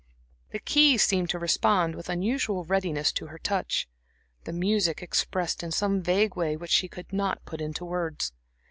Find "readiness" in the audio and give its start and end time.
2.65-3.11